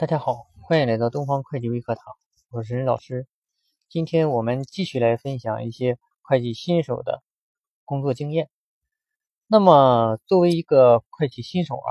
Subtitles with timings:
[0.00, 2.02] 大家好，欢迎来到东方会计微课堂，
[2.48, 3.26] 我是任老师。
[3.90, 7.22] 今天我们继续来分享一些会计新手的
[7.84, 8.48] 工作经验。
[9.46, 11.90] 那么，作为一个会计新手啊，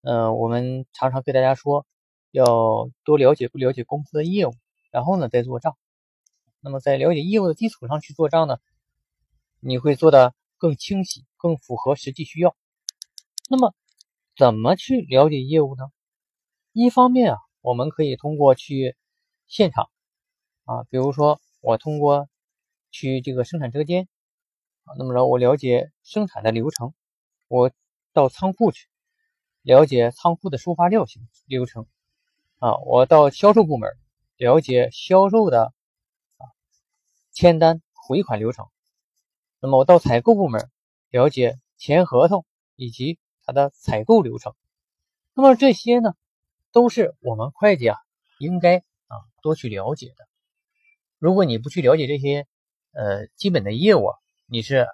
[0.00, 1.84] 呃，我们常常跟大家说，
[2.30, 4.54] 要多了解不了解公司的业务，
[4.90, 5.76] 然后呢再做账。
[6.60, 8.56] 那么，在了解业务的基础上去做账呢，
[9.60, 12.56] 你会做的更清晰，更符合实际需要。
[13.50, 13.74] 那么，
[14.38, 15.92] 怎么去了解业务呢？
[16.74, 18.96] 一方面啊，我们可以通过去
[19.46, 19.90] 现场
[20.64, 22.30] 啊，比如说我通过
[22.90, 24.08] 去这个生产车间
[24.84, 26.94] 啊，那么着我了解生产的流程，
[27.48, 27.70] 我
[28.14, 28.88] 到仓库去
[29.60, 31.86] 了解仓库的收发料行流程
[32.58, 33.90] 啊，我到销售部门
[34.38, 35.74] 了解销售的
[36.38, 36.48] 啊
[37.32, 38.66] 签单回款流程，
[39.60, 40.70] 那么我到采购部门
[41.10, 42.46] 了解签合同
[42.76, 44.54] 以及它的采购流程，
[45.34, 46.14] 那么这些呢？
[46.72, 47.96] 都是我们会计啊，
[48.38, 50.26] 应该啊多去了解的。
[51.18, 52.46] 如果你不去了解这些
[52.92, 54.10] 呃基本的业务，
[54.46, 54.86] 你是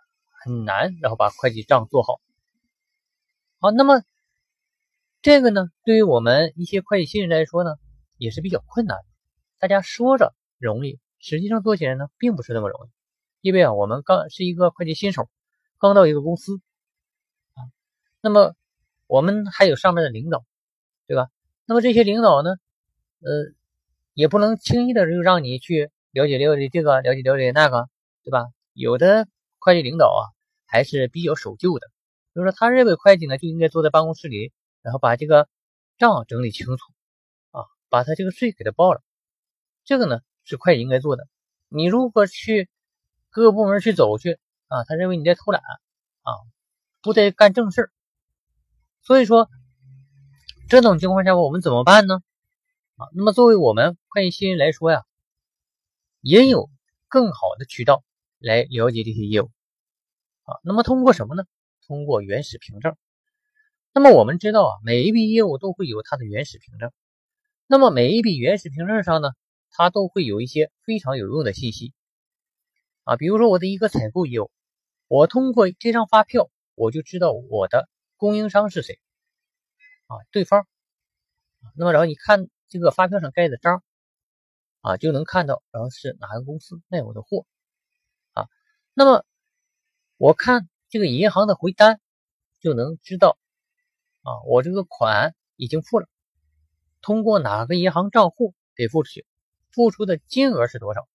[0.44, 2.20] 很难然后把会计账做好。
[3.60, 4.02] 好，那么
[5.22, 7.76] 这个呢，对于我们一些会计新人来说呢，
[8.16, 8.98] 也是比较困难。
[9.58, 12.90] 大家说着容易，实际上做起来呢，并不是那么容易。
[13.40, 15.28] 因为啊，我们刚是一个会计新手，
[15.78, 16.60] 刚到一个公司
[17.54, 17.62] 啊，
[18.20, 18.54] 那么
[19.06, 20.44] 我们还有上面的领导，
[21.06, 21.28] 对吧？
[21.68, 22.52] 那么这些领导呢，
[23.20, 23.52] 呃，
[24.14, 27.90] 也不能轻易的就让你去了解了解这个，了解了解那个，
[28.24, 28.46] 对吧？
[28.72, 30.22] 有的会计领导啊，
[30.64, 31.86] 还是比较守旧的，
[32.34, 35.46] 就是说他认为会计呢就应该坐在办公室里，然后把这个
[35.98, 36.82] 账整理清楚
[37.50, 39.02] 啊，把他这个税给他报了，
[39.84, 41.28] 这个呢是会计应该做的。
[41.68, 42.70] 你如果去
[43.28, 44.38] 各个部门去走去
[44.68, 45.60] 啊，他认为你在偷懒
[46.22, 46.32] 啊，
[47.02, 47.90] 不在干正事儿，
[49.02, 49.50] 所以说。
[50.68, 52.20] 这种情况下，我们怎么办呢？
[52.96, 55.04] 啊，那么作为我们会计新人来说呀，
[56.20, 56.68] 也有
[57.08, 58.04] 更好的渠道
[58.38, 59.50] 来了解这些业务
[60.42, 60.60] 啊。
[60.62, 61.44] 那么通过什么呢？
[61.86, 62.96] 通过原始凭证。
[63.94, 66.92] 那么我们知道啊，每一笔业务都会有它的原始凭证。
[67.66, 69.30] 那么每一笔原始凭证上呢，
[69.70, 71.94] 它都会有一些非常有用的信息
[73.04, 73.16] 啊。
[73.16, 74.50] 比如说我的一个采购业务，
[75.06, 77.88] 我通过这张发票，我就知道我的
[78.18, 79.00] 供应商是谁。
[80.08, 80.66] 啊，对方，
[81.76, 83.82] 那么然后你看这个发票上盖的章，
[84.80, 87.44] 啊，就能看到然后是哪个公司卖我的货，
[88.32, 88.48] 啊，
[88.94, 89.26] 那么
[90.16, 92.00] 我看这个银行的回单，
[92.58, 93.36] 就能知道，
[94.22, 96.08] 啊，我这个款已经付了，
[97.02, 99.26] 通过哪个银行账户给付出去，
[99.70, 101.06] 付出的金额是多少，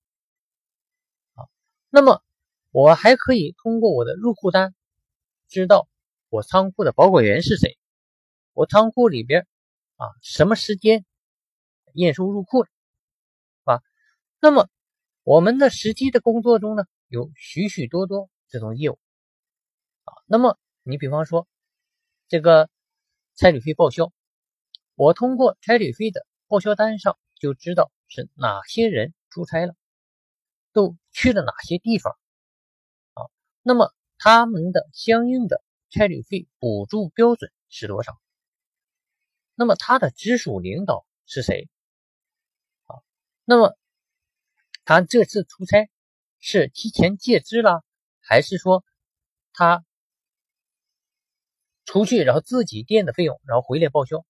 [1.33, 1.49] 啊，
[1.89, 2.23] 那么
[2.69, 4.75] 我还可以通过我的入库单，
[5.47, 5.87] 知道
[6.29, 7.75] 我仓库的保管员是谁。
[8.53, 9.47] 我仓库里边
[9.96, 11.06] 啊，什么时间
[11.94, 12.69] 验收入库了，
[13.64, 13.81] 啊？
[14.40, 14.69] 那么
[15.24, 19.00] 我们的实际的工作中呢，有许许多多这种业务
[20.03, 20.14] 啊。
[20.28, 21.47] 那么你比方说
[22.28, 22.69] 这个
[23.36, 24.12] 差旅费报销，
[24.96, 29.75] 我通过差旅费的报销单上就知道是哪些人出差了，
[30.74, 32.18] 都去了哪些地方
[33.14, 33.25] 啊？
[33.64, 38.20] 那么他们的相应的差旅费补助标准是多少？
[39.56, 41.69] 那么他的直属领导是谁？
[42.86, 43.02] 啊，
[43.46, 43.78] 那么
[44.86, 45.90] 他这次出差
[46.40, 47.84] 是提前借支了，
[48.19, 48.84] 还是说
[49.53, 49.86] 他
[51.86, 54.25] 出去然后自己垫的费用，然后回来报销？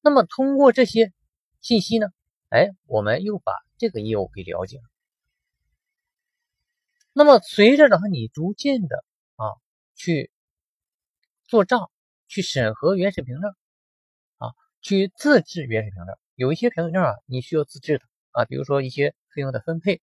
[0.00, 1.12] 那么通过这些
[1.60, 2.06] 信息呢，
[2.48, 4.84] 哎，我们又把这个业务给了解了。
[7.12, 9.04] 那么随着然后你逐渐的
[9.36, 9.44] 啊
[9.94, 10.30] 去
[11.46, 11.90] 做账，
[12.26, 13.54] 去审核原始凭证。
[14.82, 20.02] 去自制原始凭证，有一些凭证啊，你需要自制的啊，比如说一些费用的分配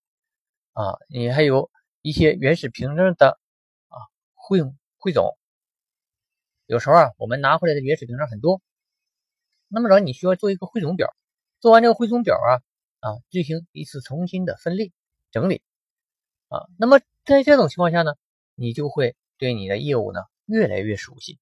[0.72, 1.70] 啊，你还有
[2.00, 3.38] 一些原始凭证的
[3.88, 3.96] 啊
[4.34, 4.60] 汇
[4.96, 5.36] 汇总。
[6.64, 8.62] 有时候啊，我们拿回来的原始凭证很多，
[9.68, 11.14] 那么着你需要做一个汇总表，
[11.60, 12.64] 做完这个汇总表啊
[13.00, 14.92] 啊，进行一次重新的分类
[15.30, 15.62] 整理
[16.48, 18.14] 啊，那么在这种情况下呢，
[18.54, 21.38] 你就会对你的业务呢越来越熟悉，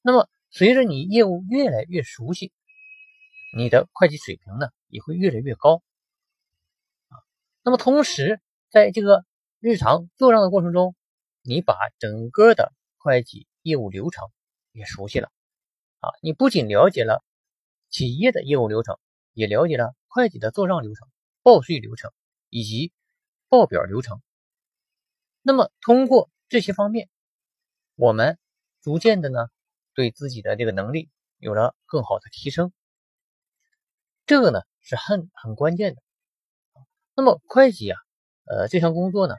[0.00, 0.28] 那么。
[0.50, 2.50] 随着你业务越来越熟悉，
[3.54, 5.82] 你的会计水平呢也会越来越高
[7.08, 7.18] 啊。
[7.62, 8.40] 那么同时，
[8.70, 9.26] 在这个
[9.60, 10.94] 日常做账的过程中，
[11.42, 14.30] 你把整个的会计业务流程
[14.72, 15.30] 也熟悉了
[16.00, 16.10] 啊。
[16.22, 17.22] 你不仅了解了
[17.90, 18.98] 企业的业务流程，
[19.32, 21.06] 也了解了会计的做账流程、
[21.42, 22.12] 报税流程
[22.48, 22.92] 以及
[23.48, 24.22] 报表流程。
[25.42, 27.10] 那么通过这些方面，
[27.94, 28.38] 我们
[28.80, 29.48] 逐渐的呢。
[29.96, 32.72] 对自己的这个能力有了更好的提升，
[34.26, 36.02] 这个呢是很很关键的。
[37.14, 37.98] 那么会计啊，
[38.44, 39.34] 呃，这项工作呢，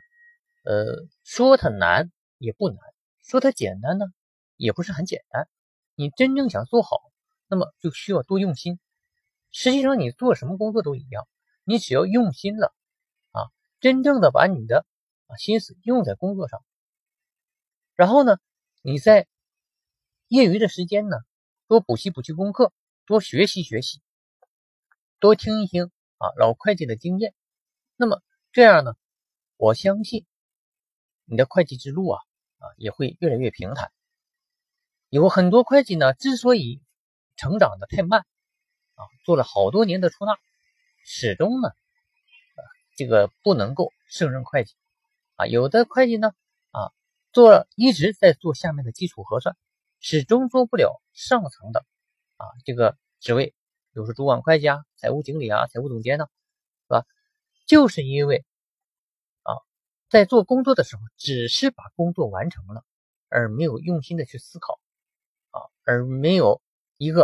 [0.65, 2.79] 呃，说它难也不难，
[3.23, 4.07] 说它简单呢，
[4.55, 5.47] 也不是很简单。
[5.93, 6.97] 你真正想做好，
[7.47, 8.79] 那么就需要多用心。
[9.51, 11.27] 实际上，你做什么工作都一样，
[11.65, 12.73] 你只要用心了
[13.31, 13.45] 啊，
[13.79, 14.87] 真正的把你的
[15.27, 16.63] 啊心思用在工作上，
[17.93, 18.37] 然后呢，
[18.81, 19.27] 你在
[20.27, 21.17] 业余的时间呢，
[21.67, 22.73] 多补习补习功课，
[23.05, 24.01] 多学习学习，
[25.19, 27.33] 多听一听啊老会计的经验。
[27.95, 28.21] 那么
[28.51, 28.93] 这样呢，
[29.57, 30.25] 我相信
[31.25, 32.21] 你的会计之路啊
[32.59, 33.91] 啊也会越来越平坦。
[35.09, 36.81] 有很多会计呢，之所以
[37.35, 38.25] 成长的太慢。
[38.99, 40.35] 啊，做了好多年的出纳，
[41.05, 42.59] 始终呢，啊，
[42.95, 44.73] 这个不能够胜任会计，
[45.35, 46.33] 啊，有的会计呢，
[46.71, 46.89] 啊，
[47.31, 49.55] 做一直在做下面的基础核算，
[49.99, 51.85] 始终做不了上层的，
[52.37, 56.27] 啊，这个职位，比如说主管会计啊、财务经理啊、财务总监呢，
[56.87, 57.05] 是吧？
[57.65, 58.45] 就是因为，
[59.43, 59.53] 啊，
[60.09, 62.85] 在做工作的时候，只是把工作完成了，
[63.27, 64.79] 而没有用心的去思考，
[65.49, 66.61] 啊，而没有
[66.97, 67.23] 一个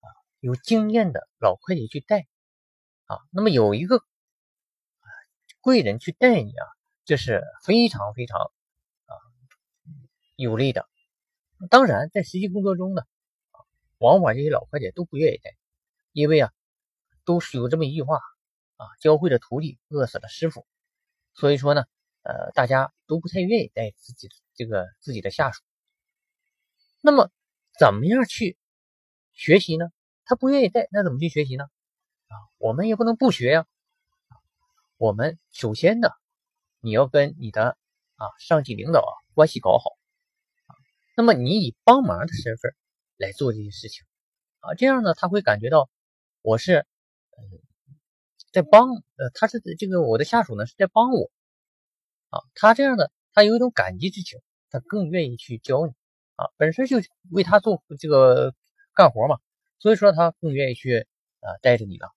[0.00, 0.06] 啊。
[0.40, 2.26] 有经验的老会计去带
[3.06, 4.04] 啊，那么有一个
[5.60, 6.66] 贵人去带你啊，
[7.04, 8.40] 这是非常非常
[9.06, 9.14] 啊
[10.34, 10.88] 有利的。
[11.70, 13.02] 当然，在实际工作中呢，
[13.98, 15.54] 往往这些老会计都不愿意带，
[16.12, 16.50] 因为啊，
[17.24, 18.16] 都是有这么一句话
[18.76, 20.66] 啊，教会了徒弟，饿死了师傅。
[21.34, 21.84] 所以说呢，
[22.22, 25.62] 呃，大家都不太愿意带自己这个自己的下属。
[27.00, 27.30] 那么，
[27.78, 28.58] 怎么样去
[29.32, 29.92] 学习呢？
[30.24, 31.64] 他不愿意带，那怎么去学习呢？
[32.26, 33.66] 啊，我们也不能不学呀。
[34.96, 36.08] 我们首先呢，
[36.80, 37.76] 你要跟你的
[38.16, 39.96] 啊上级领导啊关系搞好。
[41.14, 42.74] 那么你以帮忙的身份
[43.16, 44.04] 来做这些事情
[44.60, 45.90] 啊，这样呢他会感觉到
[46.40, 47.44] 我是呃
[48.52, 51.30] 在帮呃他是这个我的下属呢是在帮我
[52.30, 52.40] 啊。
[52.54, 55.92] 他这样的他有一种感激之情，他更愿意去教你
[56.36, 56.50] 啊。
[56.56, 56.98] 本身就
[57.30, 58.54] 为他做这个
[58.94, 59.38] 干活嘛。
[59.78, 61.08] 所以说他更愿意去
[61.40, 62.12] 啊带着你了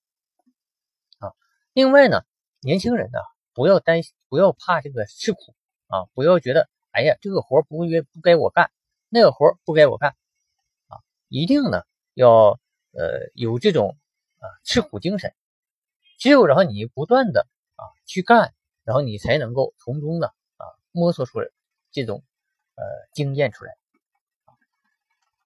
[1.17, 1.33] 啊。
[1.73, 2.21] 另外呢，
[2.61, 3.19] 年轻人呢
[3.53, 5.55] 不要担心，不要怕这个吃苦
[5.87, 8.69] 啊，不要觉得哎呀这个活不该不该我干，
[9.15, 10.11] 那个活不该我干
[10.89, 11.83] 啊，一定呢
[12.13, 12.59] 要
[12.91, 13.97] 呃有这种
[14.39, 15.33] 啊吃苦精神。
[16.17, 17.47] 只有然后你不断的
[17.77, 18.53] 啊去干，
[18.83, 20.27] 然后你才能够从中呢
[20.57, 21.47] 啊摸索出来
[21.91, 22.25] 这种
[22.75, 22.83] 呃
[23.13, 23.77] 经验出来。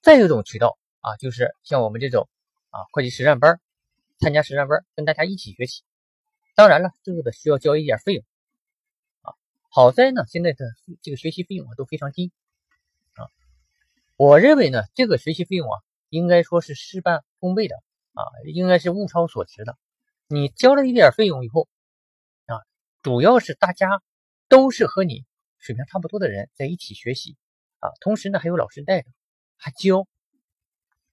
[0.01, 0.77] 再有一种渠道。
[1.01, 2.27] 啊，就是像我们这种
[2.71, 3.61] 啊会计实战班，
[4.19, 5.81] 参加实战班，跟大家一起学习。
[6.55, 8.25] 当然了，这个得需要交一点费用
[9.21, 9.31] 啊。
[9.69, 10.65] 好在呢，现在的
[11.01, 12.33] 这个学习费用啊都非常低。
[14.21, 15.79] 我认为呢，这个学习费用啊，
[16.09, 17.77] 应该说是事半功倍的
[18.11, 19.77] 啊，应该是物超所值的。
[20.27, 21.69] 你交了一点费用以后
[22.45, 22.59] 啊，
[23.01, 24.01] 主要是大家
[24.49, 25.23] 都是和你
[25.57, 27.37] 水平差不多的人在一起学习
[27.79, 29.09] 啊，同时呢还有老师带着，
[29.55, 30.05] 还教。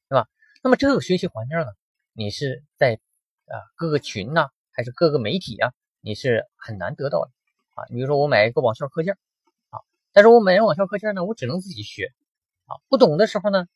[0.08, 0.28] 对吧？
[0.64, 1.66] 那么这个学习环境呢，
[2.12, 2.98] 你是在
[3.44, 5.70] 啊各个群呐，还是各个媒体啊，
[6.00, 7.30] 你是很难得到的
[7.74, 7.86] 啊。
[7.86, 9.16] 比如说我买一个网校课件
[9.70, 9.78] 啊，
[10.12, 12.12] 但是我买网校课件呢，我只能自己学
[12.66, 13.66] 啊，不懂的时候呢，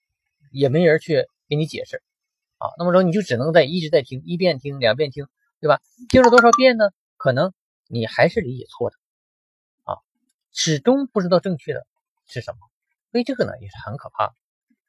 [0.52, 2.02] 也没人去给你解释
[2.58, 2.68] 啊。
[2.78, 5.26] 那么说你就只能在一直在听，一遍听，两遍听，
[5.60, 5.80] 对吧？
[6.08, 6.90] 听了多少遍呢？
[7.16, 7.52] 可能
[7.86, 8.96] 你还是理解错的
[9.84, 9.98] 啊，
[10.52, 11.86] 始终不知道正确的
[12.26, 12.58] 是什么，
[13.12, 14.34] 所以这个呢也是很可怕。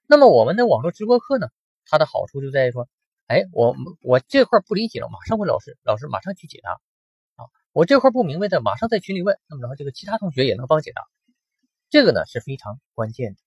[0.08, 1.48] 那么我们的网络直播课呢，
[1.86, 2.88] 它的好处就在于说，
[3.28, 6.72] 哎，我我这块不理解了，马上问老师，老师马上去解答
[7.36, 7.46] 啊。
[7.74, 11.04] 我这块不明白的，马上在群里问，那么然后这个其他同学也能帮解答，
[11.90, 13.40] 这个呢是非常关键的。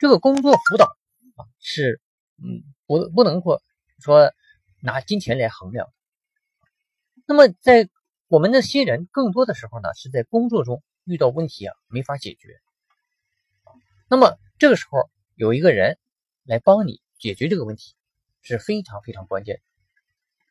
[0.00, 0.86] 这个工作辅导
[1.36, 2.00] 啊，是
[2.42, 3.62] 嗯不不能说
[4.02, 4.32] 说
[4.82, 5.86] 拿金钱来衡量。
[7.26, 7.88] 那么在
[8.26, 12.58] 我们的新人更多的时候呢，是在工作中遇到问题啊，没法解决。
[14.08, 15.08] 那么这个时候。
[15.36, 15.96] 有一个人
[16.44, 17.94] 来帮你解决这个问题
[18.42, 19.62] 是非常非常关键。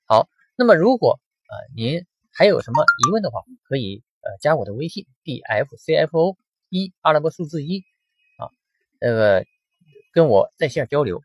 [0.07, 6.35] 好，那么如果呃您还有什么疑问的话，可以呃加我的微信 d f c f o
[6.69, 7.85] 一阿拉伯数字一，
[8.99, 9.45] 那个
[10.13, 11.21] 跟我在线交流。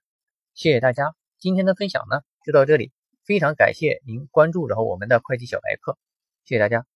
[0.54, 2.92] 谢谢大家，今天的分享呢就到这里，
[3.24, 5.98] 非常感谢您关注然后我们的会计小白课，
[6.44, 6.86] 谢谢大家。